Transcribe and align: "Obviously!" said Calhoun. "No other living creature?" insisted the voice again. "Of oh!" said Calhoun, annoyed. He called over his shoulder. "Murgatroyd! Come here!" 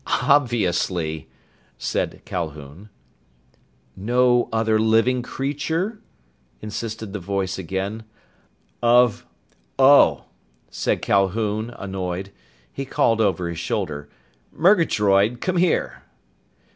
"Obviously!" 0.23 1.29
said 1.77 2.23
Calhoun. 2.25 2.89
"No 3.95 4.49
other 4.51 4.79
living 4.79 5.21
creature?" 5.21 6.01
insisted 6.59 7.13
the 7.13 7.19
voice 7.19 7.59
again. 7.59 8.05
"Of 8.81 9.27
oh!" 9.77 10.23
said 10.71 11.03
Calhoun, 11.03 11.69
annoyed. 11.77 12.31
He 12.73 12.83
called 12.83 13.21
over 13.21 13.47
his 13.47 13.59
shoulder. 13.59 14.09
"Murgatroyd! 14.51 15.39
Come 15.39 15.57
here!" 15.57 16.01